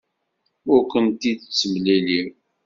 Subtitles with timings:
[0.73, 2.27] Ur ken-id-ttemliliɣ.